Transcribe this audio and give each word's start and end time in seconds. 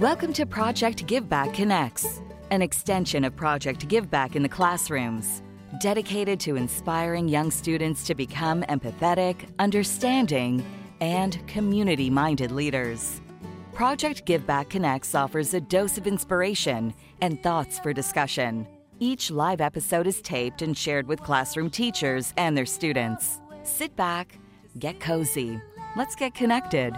Welcome 0.00 0.32
to 0.32 0.44
Project 0.44 1.06
Give 1.06 1.28
Back 1.28 1.54
Connects, 1.54 2.20
an 2.50 2.62
extension 2.62 3.22
of 3.22 3.36
Project 3.36 3.86
Give 3.86 4.10
Back 4.10 4.34
in 4.34 4.42
the 4.42 4.48
classrooms, 4.48 5.40
dedicated 5.80 6.40
to 6.40 6.56
inspiring 6.56 7.28
young 7.28 7.52
students 7.52 8.02
to 8.06 8.16
become 8.16 8.64
empathetic, 8.64 9.48
understanding, 9.60 10.66
and 11.00 11.46
community 11.46 12.10
minded 12.10 12.50
leaders. 12.50 13.20
Project 13.72 14.24
Give 14.26 14.44
Back 14.44 14.68
Connects 14.68 15.14
offers 15.14 15.54
a 15.54 15.60
dose 15.60 15.96
of 15.96 16.08
inspiration 16.08 16.92
and 17.20 17.40
thoughts 17.44 17.78
for 17.78 17.92
discussion. 17.92 18.66
Each 18.98 19.30
live 19.30 19.60
episode 19.60 20.08
is 20.08 20.20
taped 20.20 20.60
and 20.60 20.76
shared 20.76 21.06
with 21.06 21.22
classroom 21.22 21.70
teachers 21.70 22.34
and 22.36 22.56
their 22.56 22.66
students. 22.66 23.38
Sit 23.62 23.94
back, 23.94 24.40
get 24.80 24.98
cozy, 24.98 25.60
let's 25.96 26.16
get 26.16 26.34
connected. 26.34 26.96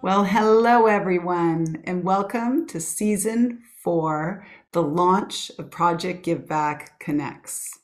Well, 0.00 0.22
hello, 0.22 0.86
everyone, 0.86 1.82
and 1.82 2.04
welcome 2.04 2.68
to 2.68 2.78
season 2.78 3.64
four, 3.82 4.46
the 4.70 4.82
launch 4.82 5.50
of 5.58 5.72
Project 5.72 6.22
Give 6.22 6.46
Back 6.46 7.00
Connects. 7.00 7.80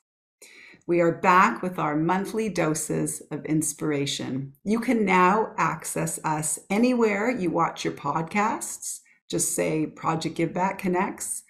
We 0.87 1.01
are 1.01 1.11
back 1.11 1.61
with 1.61 1.77
our 1.77 1.97
monthly 1.97 2.49
doses 2.49 3.21
of 3.33 3.45
inspiration. 3.47 4.53
You 4.63 4.79
can 4.79 5.05
now 5.05 5.55
access 5.59 6.21
us 6.25 6.61
anywhere 6.71 7.31
you 7.31 7.51
watch 7.51 7.85
your 7.85 7.95
podcasts. 7.95 9.01
Just 9.29 9.57
say 9.57 9.87
Project 9.87 10.37
Give 10.37 10.55
Back 10.55 10.79
Connects. 10.79 11.43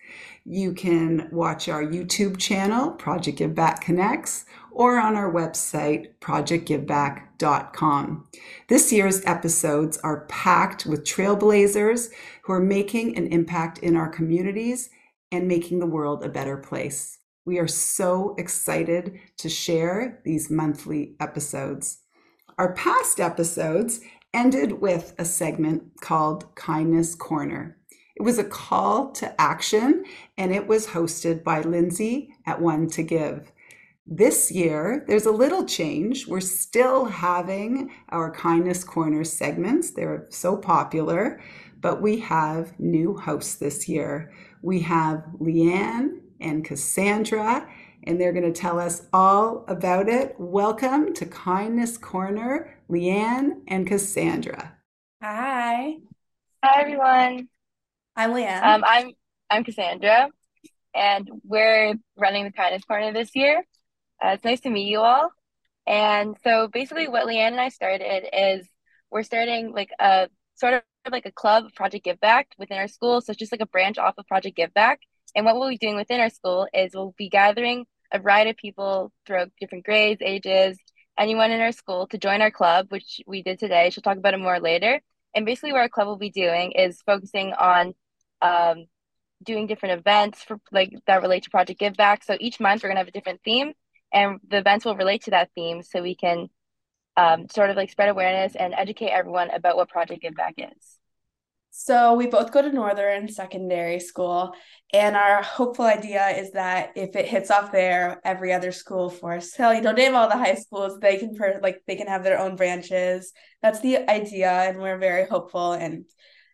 You 0.47 0.73
can 0.73 1.29
watch 1.31 1.69
our 1.69 1.85
YouTube 1.85 2.39
channel, 2.39 2.93
Project 2.93 3.37
Give 3.37 3.55
Back 3.55 3.83
Connects, 3.83 4.47
or 4.75 4.99
on 4.99 5.17
our 5.17 5.33
website, 5.33 6.09
projectgiveback.com. 6.21 8.29
This 8.69 8.93
year's 8.93 9.25
episodes 9.25 9.97
are 9.99 10.27
packed 10.27 10.85
with 10.85 11.05
trailblazers 11.05 12.11
who 12.43 12.53
are 12.53 12.61
making 12.61 13.17
an 13.17 13.29
impact 13.29 13.79
in 13.79 13.97
our 13.97 14.09
communities 14.09 14.91
and 15.33 15.49
making 15.49 15.79
the 15.79 15.87
world 15.87 16.25
a 16.25 16.29
better 16.29 16.57
place. 16.57 17.19
We 17.47 17.59
are 17.59 17.69
so 17.69 18.35
excited 18.39 19.19
to 19.39 19.49
share 19.49 20.21
these 20.25 20.51
monthly 20.51 21.15
episodes. 21.21 22.01
Our 22.59 22.75
past 22.75 23.21
episodes 23.21 24.01
ended 24.33 24.81
with 24.81 25.15
a 25.19 25.25
segment 25.25 26.01
called 26.01 26.55
Kindness 26.57 27.15
Corner. 27.15 27.77
It 28.17 28.23
was 28.23 28.39
a 28.39 28.45
call 28.45 29.13
to 29.13 29.41
action 29.41 30.05
and 30.39 30.55
it 30.55 30.67
was 30.67 30.89
hosted 30.89 31.45
by 31.45 31.61
Lindsay 31.61 32.35
at 32.47 32.61
One 32.61 32.89
to 32.91 33.03
Give. 33.03 33.53
This 34.07 34.53
year, 34.53 35.03
there's 35.09 35.25
a 35.25 35.33
little 35.33 35.65
change. 35.65 36.27
We're 36.27 36.41
still 36.41 37.07
having 37.07 37.91
our 38.11 38.31
Kindness 38.31 38.85
Corner 38.85 39.25
segments, 39.25 39.93
they're 39.93 40.27
so 40.29 40.59
popular, 40.59 41.41
but 41.81 42.03
we 42.03 42.19
have 42.21 42.79
new 42.79 43.17
hosts 43.17 43.55
this 43.55 43.89
year. 43.89 44.31
We 44.61 44.81
have 44.81 45.25
Lianne 45.41 46.21
and 46.39 46.63
Cassandra, 46.63 47.67
and 48.03 48.21
they're 48.21 48.35
going 48.35 48.53
to 48.53 48.61
tell 48.61 48.79
us 48.79 49.07
all 49.15 49.65
about 49.69 50.11
it. 50.11 50.35
Welcome 50.39 51.15
to 51.15 51.25
Kindness 51.25 51.97
Corner, 51.97 52.77
Lianne 52.91 53.63
and 53.69 53.87
Cassandra. 53.87 54.77
Hi. 55.23 55.97
Hi 56.63 56.81
everyone. 56.83 57.49
I'm 58.17 58.33
Lianne. 58.33 58.63
Um, 58.63 58.85
I'm 58.87 59.13
I'm 59.49 59.65
Cassandra, 59.65 60.29
and 60.95 61.31
we're 61.43 61.95
running 62.19 62.45
the 62.45 62.53
Kindness 62.53 62.85
Corner 62.85 63.11
this 63.11 63.31
year. 63.35 63.65
Uh, 64.25 64.31
it's 64.31 64.45
nice 64.45 64.61
to 64.61 64.71
meet 64.71 64.89
you 64.89 65.01
all. 65.01 65.31
And 65.87 66.37
so 66.43 66.69
basically, 66.69 67.09
what 67.09 67.27
Lianne 67.27 67.49
and 67.49 67.61
I 67.61 67.69
started 67.69 68.25
is 68.33 68.67
we're 69.11 69.23
starting 69.23 69.73
like 69.73 69.91
a 70.01 70.29
sort 70.55 70.75
of 70.75 70.83
like 71.11 71.27
a 71.27 71.33
club, 71.33 71.67
Project 71.75 72.05
Give 72.05 72.19
Back 72.21 72.49
within 72.59 72.79
our 72.79 72.89
school. 72.89 73.21
So 73.21 73.33
it's 73.33 73.39
just 73.39 73.53
like 73.53 73.61
a 73.61 73.67
branch 73.67 73.99
off 73.99 74.15
of 74.17 74.27
Project 74.27 74.57
Give 74.57 74.73
Back. 74.73 75.01
And 75.35 75.45
what 75.45 75.57
we'll 75.57 75.69
be 75.69 75.77
doing 75.77 75.97
within 75.97 76.21
our 76.21 76.31
school 76.31 76.67
is 76.73 76.93
we'll 76.95 77.15
be 77.19 77.29
gathering 77.29 77.85
a 78.13 78.19
variety 78.19 78.51
of 78.51 78.57
people 78.57 79.13
throughout 79.27 79.51
different 79.61 79.85
grades, 79.85 80.23
ages, 80.25 80.79
anyone 81.19 81.51
in 81.51 81.61
our 81.61 81.73
school 81.73 82.07
to 82.07 82.19
join 82.19 82.41
our 82.41 82.51
club, 82.51 82.87
which 82.91 83.21
we 83.27 83.43
did 83.43 83.59
today. 83.59 83.91
She'll 83.91 84.03
talk 84.03 84.17
about 84.17 84.35
it 84.35 84.41
more 84.41 84.61
later. 84.61 85.01
And 85.35 85.45
basically, 85.45 85.73
what 85.73 85.83
our 85.83 85.89
club 85.91 86.07
will 86.07 86.17
be 86.17 86.31
doing 86.31 86.73
is 86.73 87.03
focusing 87.05 87.53
on 87.53 87.95
um, 88.41 88.87
doing 89.43 89.67
different 89.67 89.99
events 89.99 90.43
for 90.43 90.59
like 90.73 90.95
that 91.07 91.21
relate 91.21 91.43
to 91.43 91.51
Project 91.51 91.79
Give 91.79 91.95
Back. 91.95 92.25
So 92.25 92.39
each 92.41 92.59
month 92.59 92.83
we're 92.83 92.89
gonna 92.89 93.01
have 93.01 93.09
a 93.09 93.13
different 93.13 93.43
theme, 93.45 93.75
and 94.15 94.39
the 94.49 94.59
events 94.59 94.85
will 94.85 94.97
relate 94.97 95.25
to 95.25 95.33
that 95.33 95.51
theme, 95.55 95.83
so 95.83 96.01
we 96.01 96.15
can 96.15 96.49
um, 97.17 97.49
sort 97.49 97.71
of 97.71 97.77
like 97.77 97.91
spread 97.91 98.09
awareness 98.09 98.55
and 98.57 98.73
educate 98.75 99.11
everyone 99.11 99.51
about 99.51 99.77
what 99.77 99.89
Project 99.89 100.23
Give 100.23 100.35
Back 100.35 100.55
is. 100.59 100.99
So 101.77 102.15
we 102.15 102.29
both 102.29 102.53
go 102.53 102.63
to 102.63 102.71
Northern 102.71 103.29
Secondary 103.29 103.99
School, 103.99 104.55
and 104.93 105.17
our 105.17 105.43
hopeful 105.43 105.85
idea 105.85 106.29
is 106.29 106.53
that 106.53 106.93
if 106.95 107.17
it 107.17 107.27
hits 107.27 107.51
off 107.51 107.73
there, 107.73 108.21
every 108.25 108.53
other 108.53 108.71
school 108.71 109.11
for 109.11 109.41
so 109.41 109.73
you 109.73 109.81
know 109.81 109.91
name 109.91 110.15
all 110.15 110.29
the 110.29 110.37
high 110.37 110.55
schools, 110.55 111.01
they 111.01 111.17
can 111.17 111.35
per- 111.35 111.59
like 111.61 111.83
they 111.89 111.97
can 111.97 112.07
have 112.07 112.23
their 112.23 112.39
own 112.39 112.55
branches. 112.55 113.33
That's 113.61 113.81
the 113.81 114.09
idea, 114.09 114.51
and 114.51 114.81
we're 114.81 114.99
very 114.99 115.27
hopeful 115.27 115.73
and. 115.73 116.05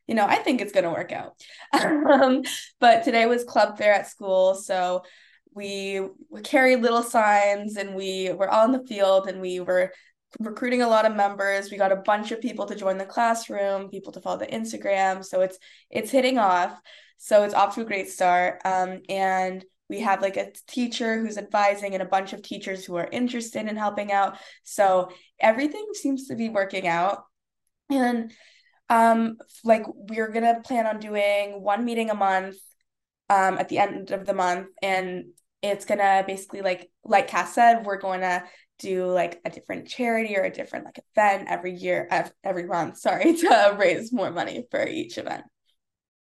You 0.06 0.16
know, 0.16 0.26
I 0.26 0.36
think 0.36 0.60
it's 0.60 0.72
going 0.72 0.82
to 0.82 0.90
work 0.90 1.12
out. 1.12 1.40
um, 1.72 2.42
but 2.80 3.04
today 3.04 3.26
was 3.26 3.44
club 3.44 3.78
fair 3.78 3.92
at 3.92 4.08
school, 4.08 4.56
so 4.56 5.04
we, 5.54 6.00
carried 6.44 6.82
little 6.82 7.02
signs 7.02 7.76
and 7.76 7.94
we 7.94 8.32
were 8.32 8.48
all 8.48 8.64
in 8.64 8.72
the 8.72 8.86
field 8.86 9.28
and 9.28 9.40
we 9.40 9.60
were 9.60 9.92
recruiting 10.38 10.82
a 10.82 10.88
lot 10.88 11.06
of 11.06 11.16
members. 11.16 11.70
We 11.70 11.76
got 11.76 11.92
a 11.92 11.96
bunch 11.96 12.30
of 12.30 12.40
people 12.40 12.66
to 12.66 12.76
join 12.76 12.98
the 12.98 13.04
classroom, 13.04 13.88
people 13.88 14.12
to 14.12 14.20
follow 14.20 14.38
the 14.38 14.46
Instagram. 14.46 15.24
So 15.24 15.40
it's 15.40 15.58
it's 15.90 16.10
hitting 16.10 16.38
off. 16.38 16.78
So 17.18 17.42
it's 17.42 17.54
off 17.54 17.74
to 17.74 17.82
a 17.82 17.84
great 17.84 18.08
start. 18.08 18.60
Um, 18.64 19.00
and 19.08 19.64
we 19.88 20.00
have 20.00 20.22
like 20.22 20.36
a 20.36 20.52
teacher 20.68 21.18
who's 21.18 21.36
advising 21.36 21.94
and 21.94 22.02
a 22.02 22.06
bunch 22.06 22.32
of 22.32 22.42
teachers 22.42 22.84
who 22.84 22.94
are 22.96 23.08
interested 23.10 23.66
in 23.66 23.76
helping 23.76 24.12
out. 24.12 24.38
So 24.62 25.10
everything 25.38 25.84
seems 25.94 26.28
to 26.28 26.36
be 26.36 26.48
working 26.48 26.86
out. 26.86 27.24
And 27.90 28.32
um, 28.88 29.36
like 29.64 29.84
we're 29.88 30.30
gonna 30.30 30.60
plan 30.64 30.86
on 30.86 31.00
doing 31.00 31.60
one 31.62 31.84
meeting 31.84 32.10
a 32.10 32.14
month 32.14 32.56
um, 33.28 33.58
at 33.58 33.68
the 33.68 33.78
end 33.78 34.10
of 34.10 34.26
the 34.26 34.34
month, 34.34 34.68
and 34.82 35.26
it's 35.62 35.84
gonna 35.84 36.24
basically 36.26 36.62
like 36.62 36.90
like 37.04 37.28
Cass 37.28 37.54
said, 37.54 37.84
we're 37.84 38.00
going 38.00 38.20
to 38.20 38.42
do 38.78 39.06
like 39.06 39.40
a 39.44 39.50
different 39.50 39.86
charity 39.86 40.36
or 40.36 40.42
a 40.42 40.50
different 40.50 40.86
like 40.86 40.98
event 41.14 41.48
every 41.48 41.74
year 41.74 42.08
every 42.42 42.64
month 42.64 42.96
sorry 42.96 43.36
to 43.36 43.76
raise 43.78 44.12
more 44.12 44.30
money 44.30 44.66
for 44.70 44.86
each 44.86 45.18
event. 45.18 45.44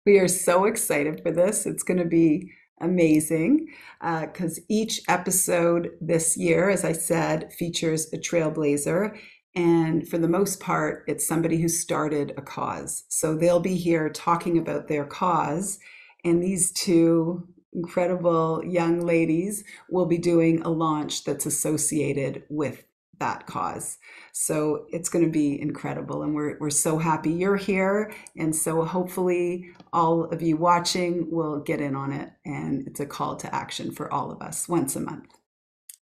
We 0.06 0.19
are 0.19 0.28
so 0.28 0.65
excited 0.65 1.21
for 1.22 1.31
this. 1.31 1.66
It's 1.66 1.83
going 1.83 1.99
to 1.99 2.06
be 2.06 2.50
amazing 2.81 3.66
because 4.00 4.59
uh, 4.59 4.62
each 4.69 5.00
episode 5.09 5.91
this 6.00 6.37
year 6.37 6.71
as 6.71 6.84
i 6.84 6.93
said 6.93 7.53
features 7.53 8.06
a 8.12 8.16
trailblazer 8.16 9.19
and 9.56 10.06
for 10.06 10.16
the 10.16 10.28
most 10.28 10.60
part 10.60 11.03
it's 11.09 11.27
somebody 11.27 11.60
who 11.60 11.69
started 11.69 12.33
a 12.37 12.43
cause. 12.43 13.05
So 13.09 13.34
they'll 13.34 13.60
be 13.60 13.75
here 13.75 14.09
talking 14.10 14.59
about 14.59 14.87
their 14.87 15.05
cause 15.05 15.81
and 16.25 16.43
these 16.43 16.71
two 16.72 17.49
incredible 17.73 18.62
young 18.65 19.01
ladies 19.01 19.65
will 19.91 20.06
be 20.06 20.19
doing 20.19 20.62
a 20.62 20.71
launch 20.71 21.25
that's 21.25 21.47
associated 21.47 22.45
with 22.49 22.84
that 23.19 23.47
cause. 23.47 23.99
So 24.33 24.87
it's 24.91 25.09
going 25.09 25.25
to 25.25 25.31
be 25.31 25.61
incredible. 25.61 26.23
And 26.23 26.34
we're, 26.34 26.57
we're 26.59 26.71
so 26.71 26.99
happy 26.99 27.31
you're 27.31 27.57
here. 27.57 28.12
And 28.37 28.55
so 28.55 28.84
hopefully 28.84 29.71
all 29.93 30.25
of 30.25 30.41
you 30.41 30.57
watching 30.57 31.31
will 31.31 31.61
get 31.61 31.81
in 31.81 31.97
on 31.97 32.12
it. 32.12 32.31
And 32.45 32.87
it's 32.87 33.01
a 33.01 33.07
call 33.07 33.37
to 33.37 33.55
action 33.55 33.93
for 33.93 34.12
all 34.12 34.31
of 34.31 34.41
us 34.41 34.69
once 34.69 34.97
a 34.97 35.01
month. 35.01 35.34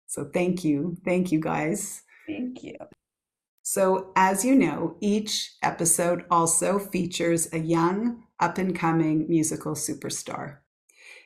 So 0.08 0.30
thank 0.34 0.64
you. 0.64 0.98
Thank 1.06 1.31
you, 1.31 1.40
guys. 1.40 2.04
Thank 2.28 2.64
you. 2.64 2.75
So, 3.68 4.12
as 4.16 4.45
you 4.45 4.54
know, 4.56 4.95
each 5.01 5.56
episode 5.63 6.25
also 6.30 6.78
features 6.78 7.51
a 7.51 7.57
young, 7.57 8.24
up 8.39 8.60
and 8.60 8.78
coming 8.78 9.25
musical 9.28 9.74
superstar. 9.74 10.57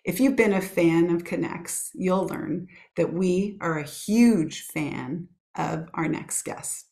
If 0.06 0.20
you've 0.20 0.36
been 0.36 0.54
a 0.54 0.62
fan 0.62 1.10
of 1.14 1.26
Connects, 1.26 1.92
you'll 1.94 2.28
learn 2.28 2.68
that 2.96 3.14
we 3.14 3.58
are 3.60 3.78
a 3.78 3.84
huge 3.84 4.64
fan 4.64 5.28
of 5.56 5.90
our 5.94 6.08
next 6.08 6.44
guest. 6.44 6.88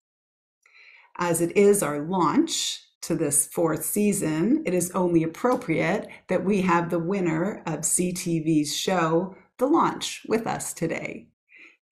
As 1.18 1.42
it 1.42 1.56
is 1.56 1.82
our 1.82 2.00
launch 2.00 2.84
to 3.02 3.16
this 3.16 3.48
fourth 3.48 3.86
season, 3.86 4.64
it 4.66 4.74
is 4.74 4.92
only 4.92 5.24
appropriate 5.24 6.08
that 6.28 6.44
we 6.44 6.62
have 6.62 6.90
the 6.90 7.00
winner 7.00 7.64
of 7.66 7.80
CTV's 7.80 8.76
show, 8.76 9.36
The 9.58 9.68
Launch, 9.68 10.24
with 10.28 10.46
us 10.46 10.74
today. 10.74 11.30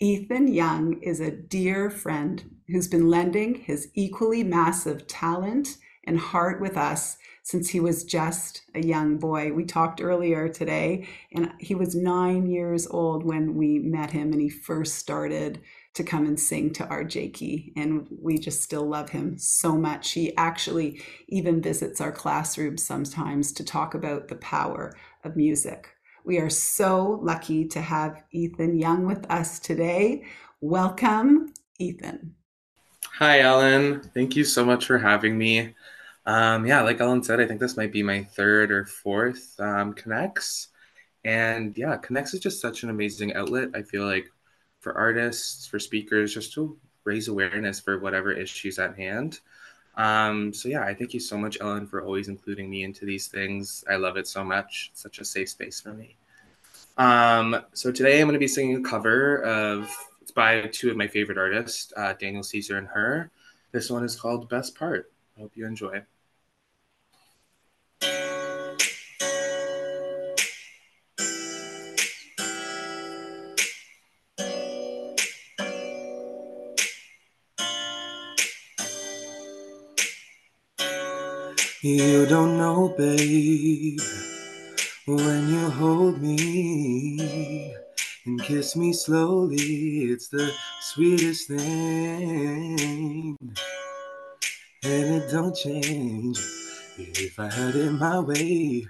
Ethan 0.01 0.49
Young 0.49 1.01
is 1.01 1.21
a 1.21 1.31
dear 1.31 1.89
friend 1.89 2.57
who's 2.67 2.89
been 2.89 3.09
lending 3.09 3.55
his 3.55 3.87
equally 3.93 4.43
massive 4.43 5.07
talent 5.07 5.77
and 6.03 6.19
heart 6.19 6.59
with 6.59 6.75
us 6.75 7.17
since 7.45 7.69
he 7.69 7.79
was 7.79 8.03
just 8.03 8.63
a 8.73 8.83
young 8.83 9.19
boy. 9.19 9.53
We 9.53 9.65
talked 9.65 10.01
earlier 10.01 10.49
today, 10.49 11.07
and 11.31 11.53
he 11.59 11.75
was 11.75 11.93
nine 11.93 12.47
years 12.47 12.87
old 12.87 13.23
when 13.23 13.53
we 13.53 13.77
met 13.77 14.09
him 14.09 14.33
and 14.33 14.41
he 14.41 14.49
first 14.49 14.95
started 14.95 15.61
to 15.93 16.03
come 16.03 16.25
and 16.25 16.39
sing 16.39 16.73
to 16.73 16.87
our 16.87 17.03
Jakey. 17.03 17.71
And 17.77 18.07
we 18.19 18.39
just 18.39 18.63
still 18.63 18.89
love 18.89 19.11
him 19.11 19.37
so 19.37 19.77
much. 19.77 20.13
He 20.13 20.35
actually 20.37 21.03
even 21.27 21.61
visits 21.61 22.01
our 22.01 22.11
classroom 22.11 22.77
sometimes 22.77 23.53
to 23.53 23.63
talk 23.63 23.93
about 23.93 24.27
the 24.27 24.37
power 24.37 24.97
of 25.23 25.35
music. 25.35 25.87
We 26.25 26.39
are 26.39 26.49
so 26.49 27.19
lucky 27.21 27.67
to 27.67 27.79
have 27.79 28.23
Ethan 28.31 28.79
Young 28.79 29.05
with 29.05 29.23
us 29.29 29.59
today. 29.59 30.25
Welcome, 30.61 31.53
Ethan. 31.77 32.33
Hi, 33.19 33.41
Ellen. 33.41 34.01
Thank 34.15 34.35
you 34.35 34.43
so 34.43 34.65
much 34.65 34.87
for 34.87 34.97
having 34.97 35.37
me. 35.37 35.75
Um, 36.25 36.65
yeah, 36.65 36.81
like 36.81 36.99
Ellen 36.99 37.23
said, 37.23 37.39
I 37.39 37.45
think 37.45 37.59
this 37.59 37.77
might 37.77 37.91
be 37.91 38.03
my 38.03 38.23
third 38.23 38.71
or 38.71 38.85
fourth 38.85 39.59
um, 39.59 39.93
Connects. 39.93 40.69
And 41.23 41.77
yeah, 41.77 41.97
Connects 41.97 42.33
is 42.33 42.39
just 42.39 42.61
such 42.61 42.83
an 42.83 42.89
amazing 42.89 43.35
outlet. 43.35 43.69
I 43.75 43.83
feel 43.83 44.05
like 44.05 44.31
for 44.79 44.93
artists, 44.97 45.65
for 45.67 45.79
speakers, 45.79 46.33
just 46.33 46.53
to 46.53 46.77
raise 47.03 47.27
awareness 47.27 47.79
for 47.79 47.99
whatever 47.99 48.31
issues 48.31 48.79
at 48.79 48.95
hand. 48.97 49.39
Um, 49.97 50.53
so 50.53 50.67
yeah, 50.67 50.83
I 50.83 50.93
thank 50.93 51.13
you 51.13 51.19
so 51.19 51.37
much, 51.37 51.57
Ellen, 51.61 51.87
for 51.87 52.03
always 52.03 52.27
including 52.27 52.69
me 52.69 52.83
into 52.83 53.05
these 53.05 53.27
things. 53.27 53.83
I 53.89 53.95
love 53.95 54.17
it 54.17 54.27
so 54.27 54.43
much. 54.43 54.89
It's 54.91 55.01
such 55.01 55.19
a 55.19 55.25
safe 55.25 55.49
space 55.49 55.79
for 55.79 55.93
me. 55.93 56.17
Um, 56.97 57.61
so 57.73 57.91
today 57.91 58.19
I'm 58.19 58.27
going 58.27 58.33
to 58.33 58.39
be 58.39 58.47
singing 58.47 58.77
a 58.77 58.87
cover 58.87 59.43
of 59.43 59.89
it's 60.21 60.31
by 60.31 60.61
two 60.61 60.89
of 60.89 60.97
my 60.97 61.07
favorite 61.07 61.37
artists, 61.37 61.93
uh, 61.95 62.13
Daniel 62.13 62.43
Caesar 62.43 62.77
and 62.77 62.87
her. 62.87 63.31
This 63.71 63.89
one 63.89 64.03
is 64.03 64.15
called 64.15 64.49
Best 64.49 64.75
Part. 64.77 65.11
I 65.37 65.41
hope 65.41 65.51
you 65.55 65.65
enjoy. 65.65 66.03
You 81.81 82.25
don't 82.25 82.57
know, 82.57 82.95
babe, 82.97 83.99
when 85.05 85.49
you 85.49 85.69
hold 85.69 86.21
me 86.21 87.75
and 88.25 88.41
kiss 88.41 88.75
me 88.75 88.93
slowly, 88.93 90.11
it's 90.11 90.29
the 90.29 90.51
sweetest 90.81 91.49
thing. 91.49 93.37
And 94.83 95.15
it 95.15 95.29
don't 95.29 95.55
change. 95.55 96.39
If 96.97 97.39
I 97.39 97.51
had 97.51 97.75
it 97.75 97.91
my 97.91 98.19
way, 98.19 98.87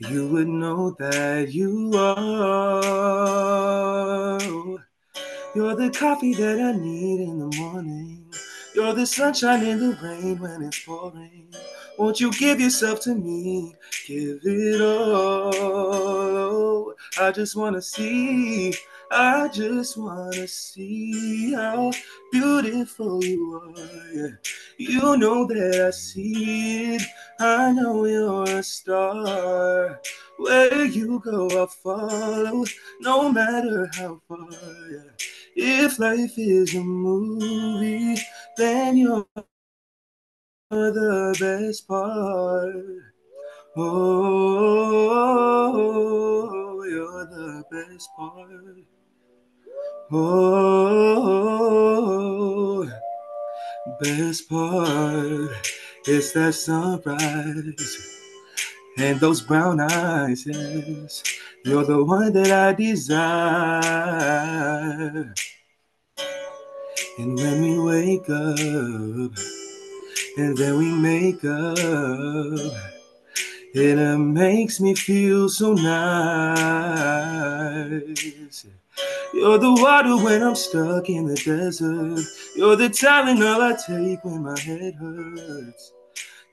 you 0.00 0.28
would 0.28 0.48
know 0.48 0.96
that 0.98 1.52
you 1.52 1.92
are. 1.94 2.18
You're 5.54 5.76
the 5.76 5.90
coffee 5.90 6.34
that 6.34 6.60
I 6.60 6.72
need 6.72 7.20
in 7.20 7.38
the 7.38 7.56
morning. 7.56 8.24
You're 8.78 8.94
the 8.94 9.06
sunshine 9.06 9.66
in 9.66 9.80
the 9.80 9.98
rain 10.00 10.38
when 10.38 10.62
it's 10.62 10.78
pouring. 10.84 11.52
Won't 11.98 12.20
you 12.20 12.30
give 12.30 12.60
yourself 12.60 13.00
to 13.00 13.14
me? 13.16 13.74
Give 14.06 14.38
it 14.44 14.80
all. 14.80 16.14
I 17.20 17.32
just 17.32 17.56
wanna 17.56 17.82
see. 17.82 18.72
I 19.10 19.48
just 19.48 19.96
wanna 19.98 20.46
see 20.46 21.54
how 21.54 21.90
beautiful 22.30 23.24
you 23.24 23.60
are. 23.64 23.74
Yeah. 24.14 24.36
You 24.78 25.16
know 25.16 25.44
that 25.48 25.86
I 25.88 25.90
see 25.90 26.94
it. 26.94 27.02
I 27.40 27.72
know 27.72 28.04
you're 28.04 28.44
a 28.44 28.62
star. 28.62 30.00
Where 30.36 30.84
you 30.84 31.18
go, 31.18 31.48
I'll 31.50 31.66
follow, 31.66 32.64
no 33.00 33.32
matter 33.32 33.90
how 33.94 34.20
far. 34.28 34.48
Yeah. 34.88 35.10
If 35.60 35.98
life 35.98 36.38
is 36.38 36.76
a 36.76 36.80
movie, 36.80 38.22
then 38.58 38.96
you're 38.96 39.24
the 40.70 41.36
best 41.40 41.88
part. 41.88 42.74
Oh, 43.76 43.94
you're 46.84 47.26
the 47.26 47.64
best 47.70 48.08
part. 48.16 48.84
Oh, 50.10 50.88
best 54.00 54.48
part 54.48 55.50
is 56.08 56.32
that 56.32 56.54
sunrise 56.54 57.98
and 58.98 59.20
those 59.20 59.40
brown 59.42 59.80
eyes. 59.80 60.44
Yes, 60.46 61.22
you're 61.64 61.84
the 61.84 62.02
one 62.04 62.32
that 62.32 62.50
I 62.50 62.72
desire. 62.72 63.84
And 67.18 67.36
when 67.36 67.60
we 67.62 67.78
wake 67.80 68.30
up, 68.30 69.32
and 70.36 70.56
then 70.56 70.78
we 70.78 70.92
make 70.92 71.44
up, 71.44 71.76
it 73.74 73.98
uh, 73.98 74.16
makes 74.16 74.80
me 74.80 74.94
feel 74.94 75.48
so 75.48 75.72
nice. 75.72 75.84
You're 79.34 79.58
the 79.58 79.72
water 79.72 80.16
when 80.16 80.44
I'm 80.44 80.54
stuck 80.54 81.08
in 81.10 81.26
the 81.26 81.34
desert. 81.34 82.24
You're 82.54 82.76
the 82.76 82.88
Tylenol 82.88 83.62
I 83.62 83.74
take 83.84 84.24
when 84.24 84.44
my 84.44 84.56
head 84.60 84.94
hurts. 84.94 85.92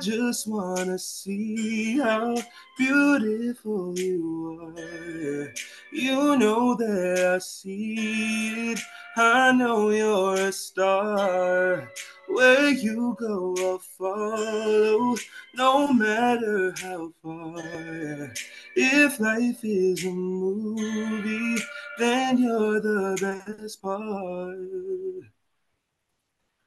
Just 0.00 0.46
wanna 0.46 0.98
see 0.98 1.98
how 1.98 2.36
beautiful 2.76 3.98
you 3.98 4.72
are. 4.76 5.52
You 5.92 6.36
know 6.36 6.74
that 6.76 7.34
I 7.34 7.38
see 7.38 8.70
it. 8.70 8.80
I 9.16 9.52
know 9.52 9.90
you're 9.90 10.34
a 10.34 10.52
star. 10.52 11.90
Where 12.28 12.70
you 12.70 13.16
go, 13.18 13.54
I'll 13.58 13.78
follow, 13.78 15.16
no 15.54 15.92
matter 15.92 16.72
how 16.80 17.12
far. 17.22 18.32
If 18.76 19.18
life 19.18 19.64
is 19.64 20.04
a 20.04 20.10
movie, 20.10 21.62
then 21.98 22.38
you're 22.38 22.80
the 22.80 23.44
best 23.46 23.82
part. 23.82 25.28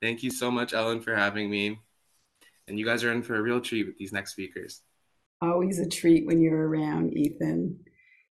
Thank 0.01 0.23
you 0.23 0.31
so 0.31 0.51
much, 0.51 0.73
Ellen, 0.73 0.99
for 0.99 1.15
having 1.15 1.49
me. 1.49 1.79
And 2.67 2.79
you 2.79 2.85
guys 2.85 3.03
are 3.03 3.11
in 3.11 3.23
for 3.23 3.35
a 3.35 3.41
real 3.41 3.61
treat 3.61 3.87
with 3.87 3.97
these 3.97 4.13
next 4.13 4.31
speakers. 4.31 4.81
Always 5.41 5.79
a 5.79 5.89
treat 5.89 6.25
when 6.25 6.41
you're 6.41 6.67
around, 6.67 7.17
Ethan. 7.17 7.79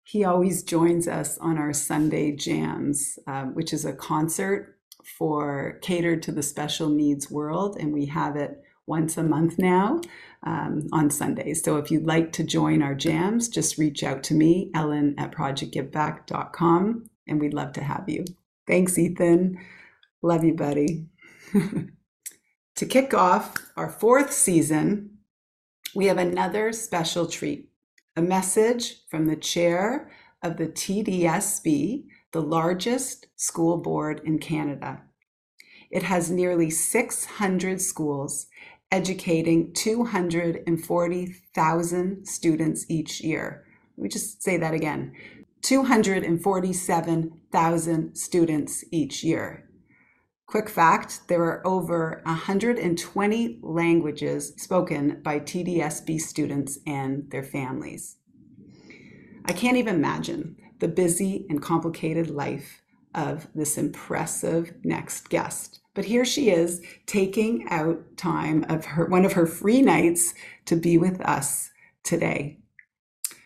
He 0.02 0.24
always 0.24 0.62
joins 0.62 1.06
us 1.08 1.38
on 1.38 1.58
our 1.58 1.72
Sunday 1.72 2.32
jams, 2.32 3.18
um, 3.26 3.54
which 3.54 3.72
is 3.72 3.84
a 3.84 3.92
concert 3.92 4.78
for 5.18 5.78
catered 5.82 6.22
to 6.24 6.32
the 6.32 6.42
special 6.42 6.88
needs 6.88 7.30
world, 7.30 7.76
and 7.78 7.92
we 7.92 8.06
have 8.06 8.36
it 8.36 8.62
once 8.86 9.16
a 9.16 9.22
month 9.22 9.58
now 9.58 10.00
um, 10.42 10.88
on 10.92 11.10
Sundays. 11.10 11.62
So 11.62 11.76
if 11.76 11.90
you'd 11.90 12.06
like 12.06 12.32
to 12.32 12.44
join 12.44 12.82
our 12.82 12.94
jams, 12.94 13.48
just 13.48 13.78
reach 13.78 14.02
out 14.02 14.22
to 14.24 14.34
me, 14.34 14.70
Ellen 14.74 15.14
at 15.18 15.32
projectgiveback.com, 15.32 17.10
and 17.28 17.40
we'd 17.40 17.54
love 17.54 17.72
to 17.74 17.82
have 17.82 18.08
you. 18.08 18.24
Thanks, 18.66 18.98
Ethan. 18.98 19.58
Love 20.22 20.44
you, 20.44 20.54
buddy. 20.54 21.06
to 22.80 22.86
kick 22.86 23.12
off 23.12 23.54
our 23.76 23.90
fourth 23.90 24.32
season, 24.32 25.18
we 25.94 26.06
have 26.06 26.16
another 26.16 26.72
special 26.72 27.26
treat 27.26 27.68
a 28.16 28.22
message 28.22 29.06
from 29.10 29.26
the 29.26 29.36
chair 29.36 30.10
of 30.42 30.56
the 30.56 30.66
TDSB, 30.66 32.04
the 32.32 32.40
largest 32.40 33.26
school 33.36 33.76
board 33.76 34.22
in 34.24 34.38
Canada. 34.38 35.02
It 35.90 36.04
has 36.04 36.30
nearly 36.30 36.70
600 36.70 37.82
schools, 37.82 38.46
educating 38.90 39.74
240,000 39.74 42.26
students 42.26 42.86
each 42.88 43.20
year. 43.20 43.66
Let 43.98 44.04
me 44.04 44.08
just 44.08 44.42
say 44.42 44.56
that 44.56 44.72
again 44.72 45.12
247,000 45.60 48.16
students 48.16 48.84
each 48.90 49.22
year. 49.22 49.69
Quick 50.50 50.68
fact 50.68 51.28
there 51.28 51.44
are 51.44 51.64
over 51.64 52.22
120 52.24 53.60
languages 53.62 54.52
spoken 54.56 55.20
by 55.22 55.38
TDSB 55.38 56.20
students 56.20 56.76
and 56.84 57.30
their 57.30 57.44
families. 57.44 58.16
I 59.44 59.52
can't 59.52 59.76
even 59.76 59.94
imagine 59.94 60.56
the 60.80 60.88
busy 60.88 61.46
and 61.48 61.62
complicated 61.62 62.30
life 62.30 62.82
of 63.14 63.46
this 63.54 63.78
impressive 63.78 64.74
next 64.82 65.28
guest. 65.28 65.82
But 65.94 66.06
here 66.06 66.24
she 66.24 66.50
is 66.50 66.82
taking 67.06 67.68
out 67.68 68.16
time 68.16 68.64
of 68.68 68.86
her 68.86 69.06
one 69.06 69.24
of 69.24 69.34
her 69.34 69.46
free 69.46 69.82
nights 69.82 70.34
to 70.64 70.74
be 70.74 70.98
with 70.98 71.20
us 71.20 71.70
today. 72.02 72.58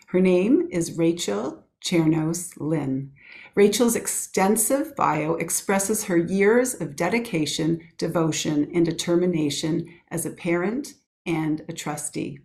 Her 0.06 0.20
name 0.20 0.68
is 0.70 0.96
Rachel 0.96 1.63
Chernos 1.84 2.54
Lin. 2.58 3.12
Rachel's 3.54 3.94
extensive 3.94 4.96
bio 4.96 5.34
expresses 5.34 6.04
her 6.04 6.16
years 6.16 6.74
of 6.80 6.96
dedication, 6.96 7.80
devotion, 7.98 8.70
and 8.74 8.86
determination 8.86 9.88
as 10.08 10.24
a 10.24 10.30
parent 10.30 10.94
and 11.26 11.62
a 11.68 11.72
trustee. 11.72 12.40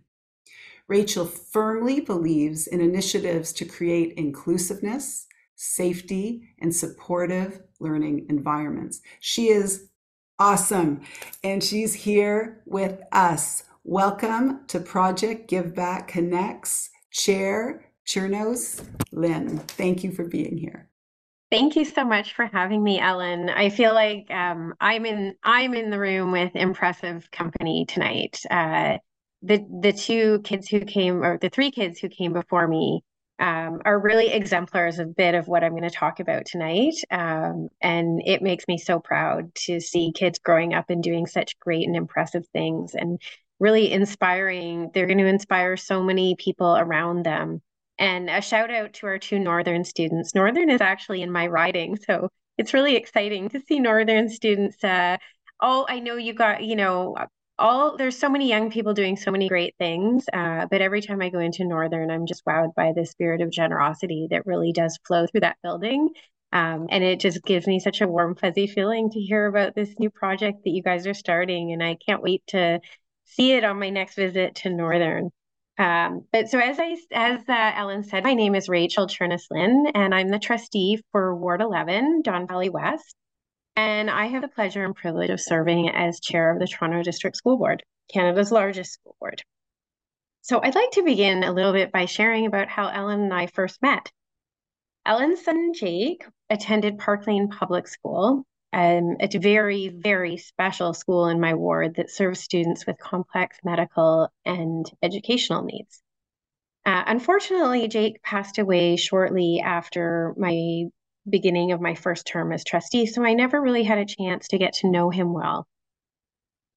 Rachel 0.88 1.24
firmly 1.24 2.00
believes 2.00 2.66
in 2.66 2.80
initiatives 2.80 3.52
to 3.54 3.64
create 3.64 4.12
inclusiveness, 4.18 5.26
safety, 5.56 6.48
and 6.58 6.74
supportive 6.74 7.62
learning 7.78 8.26
environments. 8.28 9.00
She 9.20 9.48
is 9.48 9.88
awesome, 10.38 11.00
and 11.42 11.62
she's 11.64 11.94
here 11.94 12.62
with 12.66 13.00
us. 13.12 13.64
Welcome 13.84 14.66
to 14.66 14.80
Project 14.80 15.48
Give 15.48 15.74
Back 15.74 16.08
Connects 16.08 16.90
Chair 17.10 17.89
Chernos 18.06 18.84
Lin. 19.12 19.58
Thank 19.58 20.04
you 20.04 20.12
for 20.12 20.24
being 20.24 20.56
here. 20.56 20.88
Thank 21.50 21.74
you 21.74 21.84
so 21.84 22.04
much 22.04 22.34
for 22.34 22.46
having 22.46 22.80
me, 22.82 23.00
Ellen. 23.00 23.50
I 23.50 23.70
feel 23.70 23.92
like 23.92 24.30
um, 24.30 24.72
I'm 24.80 25.04
in 25.04 25.34
I'm 25.42 25.74
in 25.74 25.90
the 25.90 25.98
room 25.98 26.30
with 26.30 26.54
impressive 26.54 27.28
company 27.32 27.86
tonight. 27.86 28.40
Uh, 28.48 28.98
the 29.42 29.66
the 29.80 29.92
two 29.92 30.40
kids 30.44 30.68
who 30.68 30.80
came, 30.80 31.24
or 31.24 31.38
the 31.38 31.48
three 31.48 31.72
kids 31.72 31.98
who 31.98 32.08
came 32.08 32.32
before 32.32 32.68
me, 32.68 33.02
um, 33.40 33.80
are 33.84 33.98
really 33.98 34.28
exemplars 34.28 35.00
of 35.00 35.08
a 35.08 35.10
bit 35.10 35.34
of 35.34 35.48
what 35.48 35.64
I'm 35.64 35.72
going 35.72 35.82
to 35.82 35.90
talk 35.90 36.20
about 36.20 36.46
tonight. 36.46 36.94
Um, 37.10 37.68
and 37.80 38.22
it 38.24 38.42
makes 38.42 38.68
me 38.68 38.78
so 38.78 39.00
proud 39.00 39.52
to 39.66 39.80
see 39.80 40.12
kids 40.12 40.38
growing 40.38 40.72
up 40.72 40.88
and 40.88 41.02
doing 41.02 41.26
such 41.26 41.58
great 41.58 41.84
and 41.84 41.96
impressive 41.96 42.46
things, 42.52 42.94
and 42.94 43.20
really 43.58 43.90
inspiring. 43.90 44.92
They're 44.94 45.06
going 45.06 45.18
to 45.18 45.26
inspire 45.26 45.76
so 45.76 46.00
many 46.00 46.36
people 46.36 46.76
around 46.76 47.24
them 47.24 47.60
and 48.00 48.28
a 48.30 48.40
shout 48.40 48.72
out 48.72 48.94
to 48.94 49.06
our 49.06 49.18
two 49.18 49.38
Northern 49.38 49.84
students. 49.84 50.34
Northern 50.34 50.70
is 50.70 50.80
actually 50.80 51.22
in 51.22 51.30
my 51.30 51.46
riding, 51.46 51.96
so 51.96 52.28
it's 52.58 52.74
really 52.74 52.96
exciting 52.96 53.48
to 53.50 53.60
see 53.60 53.78
Northern 53.78 54.28
students. 54.28 54.82
Uh, 54.82 55.18
all 55.60 55.86
I 55.88 56.00
know 56.00 56.16
you 56.16 56.32
got, 56.32 56.64
you 56.64 56.74
know, 56.74 57.16
all 57.58 57.96
there's 57.96 58.18
so 58.18 58.30
many 58.30 58.48
young 58.48 58.70
people 58.70 58.94
doing 58.94 59.16
so 59.16 59.30
many 59.30 59.48
great 59.48 59.74
things. 59.78 60.24
Uh, 60.32 60.66
but 60.70 60.80
every 60.80 61.02
time 61.02 61.20
I 61.20 61.28
go 61.28 61.38
into 61.38 61.64
Northern, 61.64 62.10
I'm 62.10 62.26
just 62.26 62.44
wowed 62.46 62.74
by 62.74 62.92
the 62.96 63.04
spirit 63.04 63.42
of 63.42 63.50
generosity 63.50 64.28
that 64.30 64.46
really 64.46 64.72
does 64.72 64.98
flow 65.06 65.26
through 65.26 65.42
that 65.42 65.58
building. 65.62 66.08
Um, 66.52 66.86
and 66.90 67.04
it 67.04 67.20
just 67.20 67.44
gives 67.44 67.66
me 67.66 67.78
such 67.78 68.00
a 68.00 68.08
warm, 68.08 68.34
fuzzy 68.34 68.66
feeling 68.66 69.10
to 69.10 69.20
hear 69.20 69.46
about 69.46 69.74
this 69.74 69.94
new 69.98 70.10
project 70.10 70.64
that 70.64 70.70
you 70.70 70.82
guys 70.82 71.06
are 71.06 71.14
starting. 71.14 71.72
And 71.72 71.82
I 71.82 71.96
can't 72.04 72.22
wait 72.22 72.42
to 72.48 72.80
see 73.26 73.52
it 73.52 73.62
on 73.62 73.78
my 73.78 73.90
next 73.90 74.16
visit 74.16 74.56
to 74.56 74.70
Northern. 74.70 75.30
Um, 75.80 76.26
but 76.30 76.50
so 76.50 76.58
as 76.58 76.78
I 76.78 76.94
as 77.10 77.40
uh, 77.48 77.72
Ellen 77.74 78.04
said, 78.04 78.22
my 78.22 78.34
name 78.34 78.54
is 78.54 78.68
Rachel 78.68 79.06
Chernos 79.06 79.46
Lin, 79.50 79.86
and 79.94 80.14
I'm 80.14 80.28
the 80.28 80.38
trustee 80.38 81.02
for 81.10 81.34
Ward 81.34 81.62
11, 81.62 82.20
Don 82.20 82.46
Valley 82.46 82.68
West. 82.68 83.16
And 83.76 84.10
I 84.10 84.26
have 84.26 84.42
the 84.42 84.48
pleasure 84.48 84.84
and 84.84 84.94
privilege 84.94 85.30
of 85.30 85.40
serving 85.40 85.88
as 85.88 86.20
chair 86.20 86.52
of 86.52 86.58
the 86.58 86.66
Toronto 86.66 87.02
District 87.02 87.34
School 87.34 87.56
Board, 87.56 87.82
Canada's 88.12 88.52
largest 88.52 88.92
school 88.92 89.16
board. 89.18 89.42
So 90.42 90.60
I'd 90.62 90.74
like 90.74 90.90
to 90.92 91.02
begin 91.02 91.44
a 91.44 91.52
little 91.52 91.72
bit 91.72 91.92
by 91.92 92.04
sharing 92.04 92.44
about 92.44 92.68
how 92.68 92.88
Ellen 92.88 93.20
and 93.20 93.32
I 93.32 93.46
first 93.46 93.80
met. 93.80 94.12
Ellen's 95.06 95.42
son 95.42 95.72
Jake 95.72 96.26
attended 96.50 96.98
Park 96.98 97.26
Lane 97.26 97.48
Public 97.48 97.88
School 97.88 98.44
um, 98.72 99.16
it's 99.18 99.34
a 99.34 99.40
very, 99.40 99.88
very 99.88 100.36
special 100.36 100.94
school 100.94 101.28
in 101.28 101.40
my 101.40 101.54
ward 101.54 101.96
that 101.96 102.10
serves 102.10 102.40
students 102.40 102.86
with 102.86 102.98
complex 102.98 103.58
medical 103.64 104.28
and 104.44 104.90
educational 105.02 105.64
needs. 105.64 106.02
Uh, 106.86 107.02
unfortunately, 107.06 107.88
Jake 107.88 108.22
passed 108.22 108.58
away 108.58 108.96
shortly 108.96 109.60
after 109.60 110.34
my 110.36 110.84
beginning 111.28 111.72
of 111.72 111.80
my 111.80 111.94
first 111.94 112.26
term 112.26 112.52
as 112.52 112.64
trustee, 112.64 113.06
so 113.06 113.24
I 113.24 113.34
never 113.34 113.60
really 113.60 113.82
had 113.82 113.98
a 113.98 114.06
chance 114.06 114.48
to 114.48 114.58
get 114.58 114.74
to 114.74 114.90
know 114.90 115.10
him 115.10 115.32
well. 115.32 115.66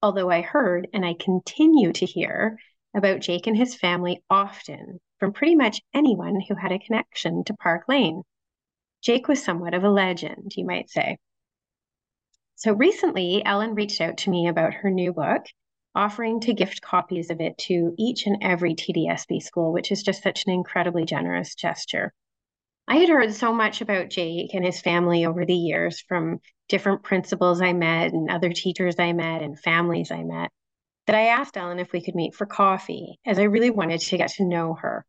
Although 0.02 0.30
I 0.30 0.42
heard 0.42 0.88
and 0.92 1.04
I 1.04 1.14
continue 1.14 1.92
to 1.92 2.06
hear 2.06 2.58
about 2.94 3.20
Jake 3.20 3.46
and 3.46 3.56
his 3.56 3.74
family 3.74 4.22
often 4.28 5.00
from 5.18 5.32
pretty 5.32 5.54
much 5.54 5.80
anyone 5.94 6.40
who 6.40 6.54
had 6.54 6.72
a 6.72 6.78
connection 6.78 7.44
to 7.44 7.54
Park 7.54 7.84
Lane. 7.88 8.22
Jake 9.00 9.28
was 9.28 9.42
somewhat 9.42 9.74
of 9.74 9.84
a 9.84 9.90
legend, 9.90 10.52
you 10.56 10.64
might 10.64 10.90
say. 10.90 11.18
So 12.56 12.72
recently, 12.72 13.44
Ellen 13.44 13.74
reached 13.74 14.00
out 14.00 14.16
to 14.18 14.30
me 14.30 14.48
about 14.48 14.74
her 14.74 14.90
new 14.90 15.12
book, 15.12 15.44
offering 15.94 16.40
to 16.40 16.54
gift 16.54 16.82
copies 16.82 17.30
of 17.30 17.40
it 17.40 17.58
to 17.58 17.94
each 17.98 18.26
and 18.26 18.38
every 18.42 18.74
TDSB 18.74 19.42
school, 19.42 19.72
which 19.72 19.92
is 19.92 20.02
just 20.02 20.22
such 20.22 20.44
an 20.46 20.52
incredibly 20.52 21.04
generous 21.04 21.54
gesture. 21.54 22.12
I 22.86 22.96
had 22.96 23.08
heard 23.08 23.34
so 23.34 23.52
much 23.52 23.80
about 23.80 24.10
Jake 24.10 24.54
and 24.54 24.64
his 24.64 24.80
family 24.80 25.24
over 25.24 25.44
the 25.44 25.54
years 25.54 26.00
from 26.00 26.40
different 26.68 27.02
principals 27.02 27.60
I 27.60 27.72
met 27.72 28.12
and 28.12 28.30
other 28.30 28.52
teachers 28.52 28.96
I 28.98 29.12
met 29.12 29.42
and 29.42 29.58
families 29.58 30.10
I 30.10 30.22
met 30.22 30.50
that 31.06 31.16
I 31.16 31.26
asked 31.28 31.56
Ellen 31.56 31.78
if 31.78 31.92
we 31.92 32.02
could 32.02 32.14
meet 32.14 32.34
for 32.34 32.46
coffee, 32.46 33.18
as 33.26 33.38
I 33.38 33.44
really 33.44 33.70
wanted 33.70 34.00
to 34.00 34.18
get 34.18 34.30
to 34.32 34.44
know 34.44 34.74
her. 34.74 35.04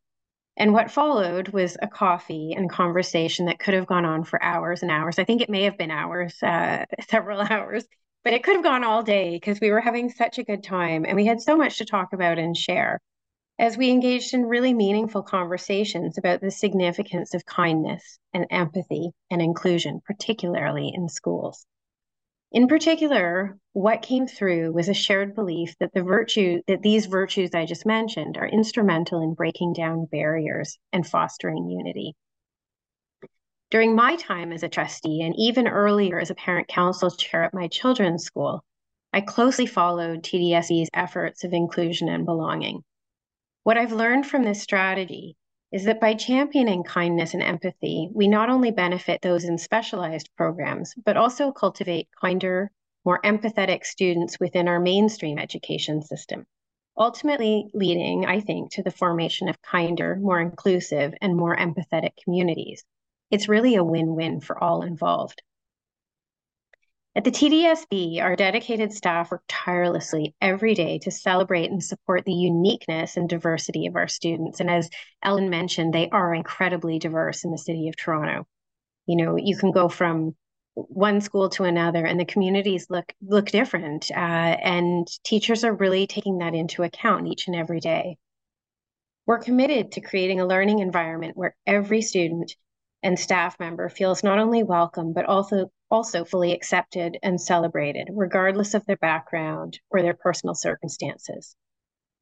And 0.56 0.72
what 0.72 0.90
followed 0.90 1.48
was 1.48 1.76
a 1.82 1.88
coffee 1.88 2.52
and 2.56 2.70
conversation 2.70 3.46
that 3.46 3.58
could 3.58 3.74
have 3.74 3.86
gone 3.86 4.04
on 4.04 4.24
for 4.24 4.42
hours 4.42 4.82
and 4.82 4.90
hours. 4.90 5.18
I 5.18 5.24
think 5.24 5.42
it 5.42 5.50
may 5.50 5.64
have 5.64 5.76
been 5.76 5.90
hours, 5.90 6.42
uh, 6.42 6.84
several 7.08 7.40
hours, 7.40 7.84
but 8.24 8.32
it 8.32 8.42
could 8.42 8.56
have 8.56 8.64
gone 8.64 8.84
all 8.84 9.02
day 9.02 9.36
because 9.36 9.60
we 9.60 9.70
were 9.70 9.80
having 9.80 10.10
such 10.10 10.38
a 10.38 10.44
good 10.44 10.62
time 10.64 11.04
and 11.04 11.16
we 11.16 11.26
had 11.26 11.40
so 11.40 11.56
much 11.56 11.78
to 11.78 11.84
talk 11.84 12.12
about 12.12 12.38
and 12.38 12.56
share 12.56 13.00
as 13.58 13.76
we 13.76 13.90
engaged 13.90 14.34
in 14.34 14.44
really 14.46 14.74
meaningful 14.74 15.22
conversations 15.22 16.18
about 16.18 16.40
the 16.40 16.50
significance 16.50 17.34
of 17.34 17.46
kindness 17.46 18.18
and 18.34 18.46
empathy 18.50 19.12
and 19.30 19.40
inclusion, 19.40 20.00
particularly 20.04 20.92
in 20.94 21.08
schools. 21.08 21.66
In 22.52 22.68
particular, 22.68 23.58
what 23.72 24.02
came 24.02 24.26
through 24.26 24.72
was 24.72 24.88
a 24.88 24.94
shared 24.94 25.34
belief 25.34 25.74
that 25.80 25.92
the 25.92 26.02
virtue 26.02 26.62
that 26.68 26.82
these 26.82 27.06
virtues 27.06 27.54
I 27.54 27.66
just 27.66 27.84
mentioned 27.84 28.38
are 28.38 28.46
instrumental 28.46 29.20
in 29.20 29.34
breaking 29.34 29.72
down 29.72 30.06
barriers 30.06 30.78
and 30.92 31.06
fostering 31.06 31.68
unity. 31.68 32.14
During 33.70 33.96
my 33.96 34.14
time 34.16 34.52
as 34.52 34.62
a 34.62 34.68
trustee 34.68 35.22
and 35.22 35.34
even 35.36 35.66
earlier 35.66 36.20
as 36.20 36.30
a 36.30 36.36
parent 36.36 36.68
council 36.68 37.10
chair 37.10 37.42
at 37.42 37.52
my 37.52 37.66
children's 37.66 38.24
school, 38.24 38.64
I 39.12 39.22
closely 39.22 39.66
followed 39.66 40.22
TDSB's 40.22 40.90
efforts 40.94 41.42
of 41.42 41.52
inclusion 41.52 42.08
and 42.08 42.24
belonging. 42.24 42.84
What 43.64 43.76
I've 43.76 43.92
learned 43.92 44.26
from 44.26 44.44
this 44.44 44.62
strategy 44.62 45.36
is 45.72 45.84
that 45.84 46.00
by 46.00 46.14
championing 46.14 46.82
kindness 46.84 47.34
and 47.34 47.42
empathy, 47.42 48.08
we 48.14 48.28
not 48.28 48.48
only 48.48 48.70
benefit 48.70 49.20
those 49.22 49.44
in 49.44 49.58
specialized 49.58 50.30
programs, 50.36 50.94
but 51.04 51.16
also 51.16 51.50
cultivate 51.50 52.08
kinder, 52.20 52.70
more 53.04 53.20
empathetic 53.22 53.84
students 53.84 54.38
within 54.40 54.68
our 54.68 54.80
mainstream 54.80 55.38
education 55.38 56.02
system, 56.02 56.46
ultimately 56.96 57.68
leading, 57.74 58.26
I 58.26 58.40
think, 58.40 58.72
to 58.72 58.82
the 58.82 58.90
formation 58.90 59.48
of 59.48 59.60
kinder, 59.62 60.16
more 60.16 60.40
inclusive, 60.40 61.14
and 61.20 61.36
more 61.36 61.56
empathetic 61.56 62.16
communities. 62.22 62.84
It's 63.30 63.48
really 63.48 63.74
a 63.74 63.84
win 63.84 64.14
win 64.14 64.40
for 64.40 64.62
all 64.62 64.82
involved. 64.82 65.42
At 67.16 67.24
the 67.24 67.30
TDSB, 67.30 68.20
our 68.20 68.36
dedicated 68.36 68.92
staff 68.92 69.30
work 69.30 69.42
tirelessly 69.48 70.34
every 70.42 70.74
day 70.74 70.98
to 70.98 71.10
celebrate 71.10 71.70
and 71.70 71.82
support 71.82 72.26
the 72.26 72.34
uniqueness 72.34 73.16
and 73.16 73.26
diversity 73.26 73.86
of 73.86 73.96
our 73.96 74.06
students. 74.06 74.60
And 74.60 74.70
as 74.70 74.90
Ellen 75.22 75.48
mentioned, 75.48 75.94
they 75.94 76.10
are 76.10 76.34
incredibly 76.34 76.98
diverse 76.98 77.42
in 77.42 77.52
the 77.52 77.56
city 77.56 77.88
of 77.88 77.96
Toronto. 77.96 78.46
You 79.06 79.16
know, 79.16 79.36
you 79.36 79.56
can 79.56 79.72
go 79.72 79.88
from 79.88 80.36
one 80.74 81.22
school 81.22 81.48
to 81.48 81.64
another 81.64 82.04
and 82.04 82.20
the 82.20 82.26
communities 82.26 82.88
look 82.90 83.10
look 83.22 83.46
different 83.46 84.10
uh, 84.10 84.14
and 84.14 85.08
teachers 85.24 85.64
are 85.64 85.72
really 85.72 86.06
taking 86.06 86.36
that 86.38 86.54
into 86.54 86.82
account 86.82 87.28
each 87.28 87.46
and 87.46 87.56
every 87.56 87.80
day 87.80 88.18
we're 89.24 89.38
committed 89.38 89.92
to 89.92 90.02
creating 90.02 90.38
a 90.38 90.46
learning 90.46 90.80
environment 90.80 91.34
where 91.34 91.56
every 91.66 92.02
student 92.02 92.54
and 93.02 93.18
staff 93.18 93.58
member 93.60 93.88
feels 93.88 94.24
not 94.24 94.38
only 94.38 94.62
welcome, 94.62 95.12
but 95.12 95.26
also, 95.26 95.70
also 95.90 96.24
fully 96.24 96.52
accepted 96.52 97.18
and 97.22 97.40
celebrated, 97.40 98.08
regardless 98.12 98.74
of 98.74 98.84
their 98.86 98.96
background 98.96 99.78
or 99.90 100.02
their 100.02 100.14
personal 100.14 100.54
circumstances. 100.54 101.56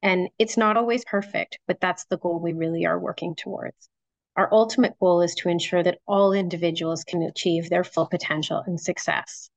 And 0.01 0.29
it's 0.37 0.57
not 0.57 0.77
always 0.77 1.03
perfect, 1.05 1.59
but 1.67 1.79
that's 1.81 2.05
the 2.05 2.17
goal 2.17 2.39
we 2.39 2.53
really 2.53 2.85
are 2.85 2.99
working 2.99 3.35
towards. 3.35 3.89
Our 4.35 4.49
ultimate 4.51 4.99
goal 4.99 5.21
is 5.21 5.33
to 5.35 5.49
ensure 5.49 5.81
that 5.81 5.99
all 6.07 6.33
individuals 6.33 7.03
can 7.03 7.23
achieve 7.23 7.69
their 7.69 7.83
full 7.83 8.05
potential 8.05 8.61
and 8.65 8.79
success. 8.79 9.49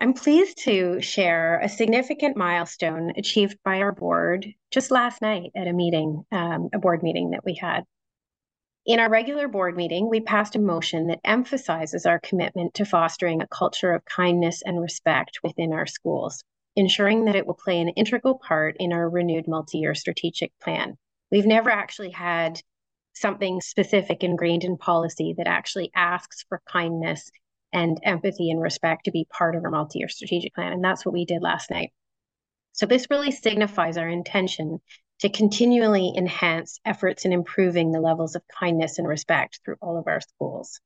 I'm 0.00 0.14
pleased 0.14 0.58
to 0.64 1.00
share 1.00 1.60
a 1.60 1.68
significant 1.68 2.36
milestone 2.36 3.12
achieved 3.16 3.58
by 3.64 3.80
our 3.80 3.92
board 3.92 4.46
just 4.70 4.90
last 4.90 5.20
night 5.20 5.50
at 5.56 5.66
a 5.66 5.72
meeting, 5.72 6.24
um, 6.30 6.68
a 6.72 6.78
board 6.78 7.02
meeting 7.02 7.30
that 7.30 7.44
we 7.44 7.54
had. 7.54 7.84
In 8.88 9.00
our 9.00 9.10
regular 9.10 9.48
board 9.48 9.76
meeting, 9.76 10.08
we 10.08 10.18
passed 10.18 10.56
a 10.56 10.58
motion 10.58 11.08
that 11.08 11.20
emphasizes 11.22 12.06
our 12.06 12.18
commitment 12.18 12.72
to 12.72 12.86
fostering 12.86 13.42
a 13.42 13.46
culture 13.46 13.92
of 13.92 14.02
kindness 14.06 14.62
and 14.62 14.80
respect 14.80 15.40
within 15.44 15.74
our 15.74 15.84
schools, 15.84 16.42
ensuring 16.74 17.26
that 17.26 17.36
it 17.36 17.46
will 17.46 17.52
play 17.52 17.82
an 17.82 17.90
integral 17.90 18.38
part 18.38 18.78
in 18.80 18.94
our 18.94 19.10
renewed 19.10 19.46
multi 19.46 19.76
year 19.76 19.94
strategic 19.94 20.58
plan. 20.58 20.96
We've 21.30 21.44
never 21.44 21.68
actually 21.68 22.12
had 22.12 22.62
something 23.12 23.60
specific 23.60 24.24
ingrained 24.24 24.64
in 24.64 24.78
policy 24.78 25.34
that 25.36 25.46
actually 25.46 25.90
asks 25.94 26.46
for 26.48 26.62
kindness 26.66 27.30
and 27.74 28.00
empathy 28.04 28.50
and 28.50 28.62
respect 28.62 29.04
to 29.04 29.10
be 29.10 29.26
part 29.30 29.54
of 29.54 29.64
our 29.64 29.70
multi 29.70 29.98
year 29.98 30.08
strategic 30.08 30.54
plan. 30.54 30.72
And 30.72 30.82
that's 30.82 31.04
what 31.04 31.12
we 31.12 31.26
did 31.26 31.42
last 31.42 31.70
night. 31.70 31.92
So, 32.72 32.86
this 32.86 33.10
really 33.10 33.32
signifies 33.32 33.98
our 33.98 34.08
intention 34.08 34.80
to 35.20 35.28
continually 35.28 36.12
enhance 36.16 36.78
efforts 36.84 37.24
in 37.24 37.32
improving 37.32 37.90
the 37.90 38.00
levels 38.00 38.34
of 38.34 38.42
kindness 38.48 38.98
and 38.98 39.08
respect 39.08 39.60
through 39.64 39.76
all 39.80 39.98
of 39.98 40.06
our 40.06 40.20
schools. 40.20 40.80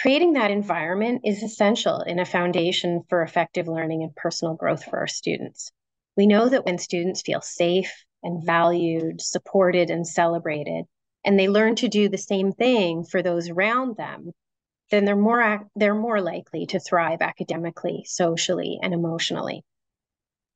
Creating 0.00 0.34
that 0.34 0.50
environment 0.50 1.22
is 1.24 1.42
essential 1.42 2.00
in 2.02 2.20
a 2.20 2.24
foundation 2.24 3.02
for 3.08 3.22
effective 3.22 3.66
learning 3.66 4.02
and 4.02 4.14
personal 4.14 4.54
growth 4.54 4.84
for 4.84 4.98
our 4.98 5.08
students. 5.08 5.72
We 6.16 6.26
know 6.26 6.48
that 6.48 6.64
when 6.64 6.78
students 6.78 7.22
feel 7.22 7.40
safe 7.40 8.04
and 8.22 8.44
valued, 8.44 9.20
supported, 9.20 9.90
and 9.90 10.06
celebrated, 10.06 10.84
and 11.24 11.38
they 11.38 11.48
learn 11.48 11.74
to 11.76 11.88
do 11.88 12.08
the 12.08 12.18
same 12.18 12.52
thing 12.52 13.04
for 13.04 13.22
those 13.22 13.48
around 13.48 13.96
them, 13.96 14.32
then 14.90 15.04
they're 15.04 15.16
more 15.16 15.68
they're 15.76 15.94
more 15.94 16.20
likely 16.20 16.66
to 16.66 16.80
thrive 16.80 17.20
academically, 17.20 18.04
socially, 18.06 18.78
and 18.82 18.94
emotionally. 18.94 19.64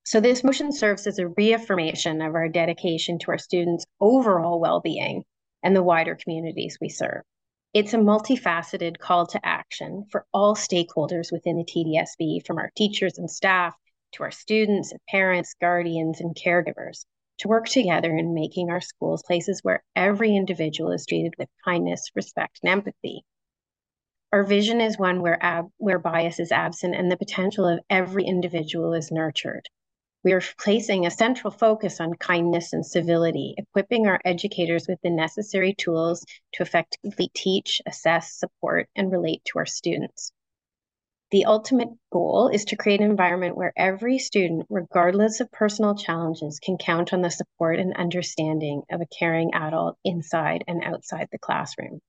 So 0.04 0.20
this 0.20 0.42
motion 0.42 0.72
serves 0.72 1.06
as 1.06 1.20
a 1.20 1.28
reaffirmation 1.28 2.22
of 2.22 2.34
our 2.34 2.48
dedication 2.48 3.20
to 3.20 3.30
our 3.30 3.38
students' 3.38 3.86
overall 4.00 4.58
well-being 4.58 5.24
and 5.62 5.76
the 5.76 5.82
wider 5.82 6.16
communities 6.16 6.78
we 6.80 6.88
serve. 6.88 7.22
It's 7.72 7.94
a 7.94 7.98
multifaceted 7.98 8.98
call 8.98 9.28
to 9.28 9.46
action 9.46 10.06
for 10.10 10.26
all 10.34 10.56
stakeholders 10.56 11.30
within 11.30 11.56
the 11.56 11.64
TDSB, 11.64 12.44
from 12.44 12.58
our 12.58 12.72
teachers 12.76 13.16
and 13.16 13.30
staff 13.30 13.76
to 14.12 14.24
our 14.24 14.32
students, 14.32 14.92
parents, 15.08 15.54
guardians, 15.60 16.20
and 16.20 16.34
caregivers, 16.34 17.06
to 17.38 17.48
work 17.48 17.66
together 17.66 18.10
in 18.16 18.34
making 18.34 18.70
our 18.70 18.80
schools 18.80 19.22
places 19.22 19.60
where 19.62 19.84
every 19.94 20.34
individual 20.34 20.90
is 20.90 21.06
treated 21.06 21.34
with 21.38 21.48
kindness, 21.64 22.10
respect, 22.16 22.58
and 22.64 22.72
empathy. 22.72 23.24
Our 24.32 24.42
vision 24.42 24.80
is 24.80 24.98
one 24.98 25.22
where, 25.22 25.38
ab- 25.40 25.70
where 25.76 26.00
bias 26.00 26.40
is 26.40 26.50
absent 26.50 26.96
and 26.96 27.10
the 27.10 27.16
potential 27.16 27.66
of 27.68 27.78
every 27.88 28.24
individual 28.24 28.94
is 28.94 29.12
nurtured. 29.12 29.68
We 30.24 30.32
are 30.32 30.42
placing 30.58 31.04
a 31.04 31.10
central 31.10 31.50
focus 31.50 32.00
on 32.00 32.14
kindness 32.14 32.72
and 32.72 32.86
civility, 32.86 33.54
equipping 33.58 34.06
our 34.06 34.20
educators 34.24 34.86
with 34.86 35.00
the 35.02 35.10
necessary 35.10 35.74
tools 35.74 36.24
to 36.52 36.62
effectively 36.62 37.28
teach, 37.34 37.82
assess, 37.86 38.32
support, 38.32 38.88
and 38.94 39.10
relate 39.10 39.44
to 39.46 39.58
our 39.58 39.66
students. 39.66 40.30
The 41.32 41.46
ultimate 41.46 41.88
goal 42.12 42.48
is 42.48 42.66
to 42.66 42.76
create 42.76 43.00
an 43.00 43.10
environment 43.10 43.56
where 43.56 43.72
every 43.74 44.18
student, 44.18 44.66
regardless 44.68 45.40
of 45.40 45.50
personal 45.50 45.96
challenges, 45.96 46.60
can 46.60 46.76
count 46.78 47.12
on 47.12 47.22
the 47.22 47.30
support 47.30 47.80
and 47.80 47.96
understanding 47.96 48.82
of 48.90 49.00
a 49.00 49.06
caring 49.06 49.54
adult 49.54 49.96
inside 50.04 50.62
and 50.68 50.84
outside 50.84 51.28
the 51.32 51.38
classroom. 51.38 52.00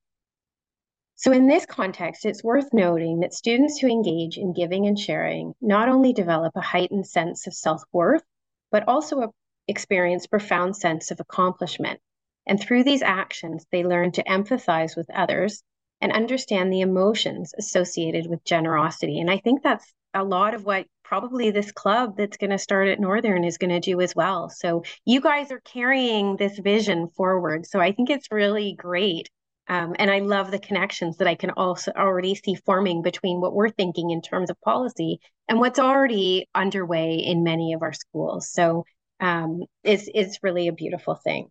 So, 1.16 1.32
in 1.32 1.48
this 1.48 1.66
context, 1.66 2.26
it's 2.26 2.44
worth 2.44 2.74
noting 2.74 3.20
that 3.20 3.34
students 3.34 3.80
who 3.80 3.88
engage 3.88 4.38
in 4.38 4.54
giving 4.54 4.88
and 4.88 4.98
sharing 4.98 5.54
not 5.62 5.88
only 5.88 6.12
develop 6.12 6.56
a 6.56 6.62
heightened 6.62 7.08
sense 7.08 7.46
of 7.46 7.54
self 7.54 7.84
worth, 7.92 8.24
but 8.72 8.88
also 8.88 9.34
experience 9.68 10.28
profound 10.28 10.76
sense 10.76 11.12
of 11.12 11.20
accomplishment. 11.20 12.00
And 12.46 12.60
through 12.60 12.84
these 12.84 13.02
actions, 13.02 13.66
they 13.72 13.84
learn 13.84 14.12
to 14.14 14.24
empathize 14.24 14.98
with 14.98 15.10
others 15.12 15.64
and 16.02 16.12
understand 16.12 16.74
the 16.74 16.82
emotions 16.82 17.54
associated 17.58 18.28
with 18.28 18.44
generosity. 18.44 19.20
And 19.20 19.32
I 19.32 19.38
think 19.38 19.64
that's 19.64 19.94
a 20.14 20.24
lot 20.24 20.54
of 20.54 20.66
what 20.66 20.86
probably 21.04 21.52
this 21.52 21.72
club 21.72 22.18
that's 22.18 22.38
going 22.38 22.50
to 22.50 22.58
start 22.58 22.88
at 22.88 23.00
Northern 23.00 23.44
is 23.44 23.58
going 23.58 23.70
to 23.70 23.80
do 23.80 24.02
as 24.02 24.16
well. 24.16 24.50
So 24.50 24.84
you 25.06 25.22
guys 25.22 25.52
are 25.52 25.62
carrying 25.62 26.36
this 26.38 26.58
vision 26.60 27.08
forward. 27.08 27.66
So 27.66 27.80
I 27.80 27.92
think 27.92 28.10
it's 28.10 28.32
really 28.32 28.74
great 28.74 29.30
um, 29.68 29.96
and 29.98 30.12
I 30.12 30.20
love 30.20 30.52
the 30.52 30.60
connections 30.60 31.18
that 31.18 31.28
I 31.28 31.36
can 31.36 31.52
also 31.52 31.92
already 31.96 32.36
see 32.36 32.56
forming 32.66 33.02
between 33.02 33.40
what 33.40 33.54
we're 33.54 33.70
thinking 33.70 34.12
in 34.12 34.22
terms 34.22 34.50
of 34.50 34.60
policy 34.62 35.20
and 35.48 35.60
what's 35.60 35.80
already 35.80 36.48
underway 36.54 37.16
in 37.16 37.44
many 37.44 37.74
of 37.74 37.82
our 37.82 37.94
schools. 37.94 38.50
So 38.50 38.86
um, 39.20 39.64
it's, 39.84 40.10
it's 40.14 40.44
really 40.44 40.68
a 40.68 40.74
beautiful 40.74 41.16
thing. 41.16 41.50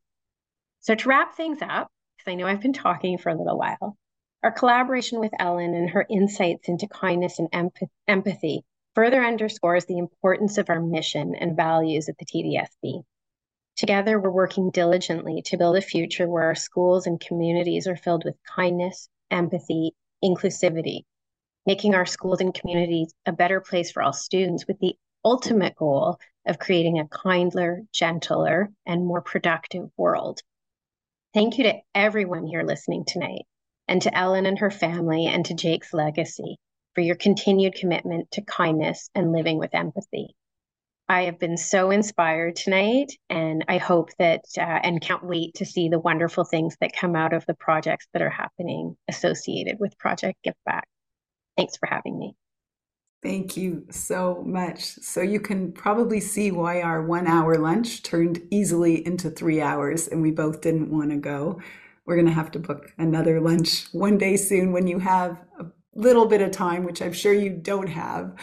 So 0.81 0.95
to 0.95 1.09
wrap 1.09 1.37
things 1.37 1.59
up, 1.63 1.89
because 2.17 2.33
I 2.33 2.35
know 2.35 2.47
I've 2.47 2.61
been 2.61 2.75
talking 2.75 3.17
for 3.17 3.31
a 3.31 3.35
little 3.35 3.59
while, 3.59 3.97
our 4.43 4.53
collaboration 4.53 5.21
with 5.21 5.33
Ellen 5.39 5.75
and 5.75 5.91
her 5.91 6.05
insights 6.11 6.69
into 6.69 6.89
kindness 6.89 7.39
and 7.39 7.49
empathy 8.09 8.65
further 8.95 9.25
underscores 9.25 9.87
the 9.87 9.99
importance 9.99 10.59
of 10.59 10.69
our 10.69 10.81
mission 10.81 11.35
and 11.35 11.57
values 11.57 12.09
at 12.09 12.17
the 12.19 12.27
TDSB. 12.27 13.05
Together, 13.83 14.21
we're 14.21 14.31
working 14.31 14.71
diligently 14.71 15.43
to 15.43 15.57
build 15.57 15.77
a 15.77 15.81
future 15.81 16.29
where 16.29 16.45
our 16.45 16.55
schools 16.55 17.09
and 17.09 17.19
communities 17.19 17.89
are 17.89 17.97
filled 17.97 18.25
with 18.25 18.37
kindness, 18.45 19.09
empathy, 19.29 19.91
inclusivity, 20.23 21.01
making 21.67 21.93
our 21.93 22.07
schools 22.07 22.41
and 22.41 22.55
communities 22.55 23.13
a 23.27 23.33
better 23.33 23.61
place 23.61 23.91
for 23.91 24.01
all 24.01 24.13
students 24.13 24.69
with 24.69 24.79
the 24.79 24.95
ultimate 25.25 25.75
goal 25.75 26.17
of 26.47 26.61
creating 26.61 27.01
a 27.01 27.09
kinder, 27.09 27.83
gentler, 27.93 28.71
and 28.87 29.05
more 29.05 29.21
productive 29.21 29.91
world. 29.97 30.43
Thank 31.35 31.59
you 31.59 31.65
to 31.65 31.81
everyone 31.93 32.47
here 32.47 32.63
listening 32.63 33.05
tonight, 33.05 33.47
and 33.89 34.01
to 34.03 34.17
Ellen 34.17 34.47
and 34.47 34.61
her 34.61 34.71
family, 34.71 35.27
and 35.27 35.45
to 35.47 35.55
Jake's 35.55 35.93
legacy 35.93 36.57
for 36.95 37.01
your 37.01 37.17
continued 37.17 37.75
commitment 37.75 38.31
to 38.31 38.43
kindness 38.43 39.11
and 39.17 39.33
living 39.33 39.59
with 39.59 39.75
empathy. 39.75 40.37
I 41.09 41.23
have 41.25 41.39
been 41.39 41.57
so 41.57 41.91
inspired 41.91 42.57
tonight, 42.57 43.13
and 43.29 43.65
I 43.69 43.79
hope 43.79 44.11
that 44.19 44.45
uh, 44.57 44.61
and 44.61 45.01
can't 45.01 45.25
wait 45.25 45.55
to 45.55 45.67
see 45.67 45.89
the 45.89 45.99
wonderful 45.99 46.45
things 46.45 46.77
that 46.81 46.97
come 46.97 47.17
out 47.17 47.33
of 47.33 47.45
the 47.47 47.55
projects 47.55 48.07
that 48.13 48.23
are 48.23 48.31
happening 48.31 48.97
associated 49.09 49.79
with 49.79 49.99
Project 49.99 50.39
Give 50.43 50.55
Back. 50.65 50.87
Thanks 51.57 51.77
for 51.77 51.87
having 51.87 52.19
me. 52.19 52.35
Thank 53.23 53.57
you 53.57 53.87
so 53.91 54.43
much. 54.47 54.81
So, 54.81 55.21
you 55.21 55.39
can 55.39 55.73
probably 55.73 56.21
see 56.21 56.51
why 56.51 56.83
our 56.83 57.03
one 57.03 57.27
hour 57.27 57.57
lunch 57.59 58.03
turned 58.03 58.41
easily 58.51 59.05
into 59.07 59.31
three 59.31 59.61
hours, 59.61 60.09
and 60.09 60.23
we 60.23 60.31
both 60.31 60.61
didn't 60.61 60.91
want 60.91 61.11
to 61.11 61.17
go. 61.17 61.61
We're 62.05 62.17
going 62.17 62.27
to 62.27 62.33
have 62.33 62.51
to 62.53 62.59
book 62.59 62.93
another 62.99 63.41
lunch 63.41 63.87
one 63.93 64.19
day 64.19 64.37
soon 64.37 64.73
when 64.73 64.87
you 64.87 64.99
have 64.99 65.41
a 65.61 65.67
little 65.95 66.27
bit 66.27 66.43
of 66.43 66.51
time, 66.51 66.85
which 66.85 67.01
I'm 67.01 67.13
sure 67.13 67.33
you 67.33 67.51
don't 67.51 67.89
have. 67.89 68.35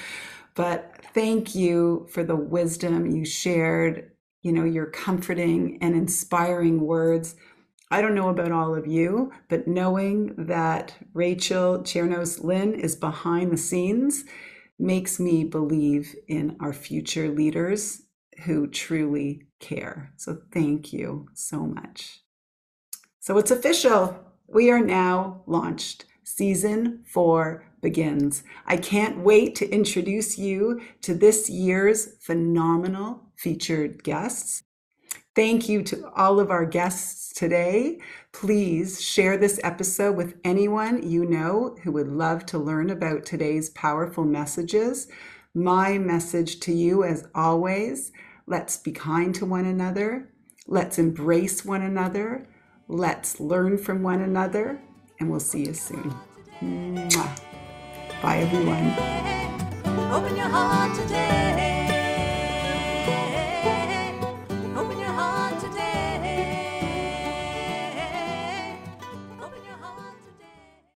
But 0.60 0.93
thank 1.13 1.56
you 1.56 2.06
for 2.12 2.22
the 2.22 2.36
wisdom 2.36 3.06
you 3.06 3.24
shared, 3.24 4.12
you 4.41 4.52
know, 4.52 4.65
your 4.65 4.88
comforting 4.88 5.78
and 5.82 5.95
inspiring 5.95 6.82
words. 6.82 7.38
I 7.91 8.02
don't 8.02 8.13
know 8.13 8.28
about 8.28 8.52
all 8.52 8.76
of 8.76 8.86
you, 8.86 9.32
but 9.48 9.69
knowing 9.69 10.36
that 10.36 10.95
Rachel 11.13 11.80
Chernos 11.80 12.43
Lin 12.43 12.74
is 12.74 12.98
behind 12.98 13.54
the 13.54 13.58
scenes 13.58 14.26
makes 14.78 15.17
me 15.17 15.45
believe 15.45 16.13
in 16.28 16.58
our 16.60 16.74
future 16.74 17.30
leaders 17.30 18.02
who 18.43 18.67
truly 18.67 19.48
care. 19.62 20.12
So 20.17 20.41
thank 20.52 20.91
you 20.91 21.30
so 21.36 21.62
much. 21.62 22.19
So 23.22 23.38
it's 23.38 23.52
official. 23.52 24.26
We 24.45 24.72
are 24.72 24.84
now 24.84 25.41
launched. 25.48 26.04
Season 26.26 27.06
four 27.06 27.68
begins. 27.82 28.44
I 28.65 28.78
can't 28.78 29.20
wait 29.20 29.56
to 29.56 29.70
introduce 29.70 30.38
you 30.38 30.82
to 31.02 31.13
this 31.13 31.50
year's 31.50 32.15
phenomenal 32.22 33.32
featured 33.36 34.04
guests. 34.04 34.63
Thank 35.36 35.70
you 35.70 35.84
to 35.84 36.10
all 36.15 36.39
of 36.39 36.52
our 36.52 36.65
guests 36.65 37.34
today. 37.34 38.00
Please 38.34 39.02
share 39.02 39.38
this 39.38 39.60
episode 39.63 40.18
with 40.18 40.36
anyone 40.44 41.10
you 41.10 41.26
know 41.26 41.78
who 41.84 41.92
would 41.94 42.10
love 42.10 42.46
to 42.48 42.58
learn 42.58 42.89
about 42.89 43.26
today's 43.26 43.70
powerful 43.70 44.26
messages. 44.26 45.08
My 45.54 45.98
message 45.98 46.60
to 46.62 46.74
you, 46.74 47.04
as 47.04 47.28
always, 47.34 48.12
let's 48.48 48.78
be 48.78 48.92
kind 48.92 49.34
to 49.36 49.46
one 49.46 49.65
another. 49.65 50.30
Let's 50.68 51.00
embrace 51.00 51.63
one 51.63 51.84
another. 51.84 52.48
Let's 52.88 53.39
learn 53.39 53.78
from 53.78 54.04
one 54.04 54.22
another. 54.22 54.80
And 55.20 55.30
we'll 55.30 55.39
see 55.39 55.65
you 55.65 55.74
soon. 55.74 56.13
Mwah. 56.62 57.49
Bye, 58.21 58.39
everyone. 58.39 58.93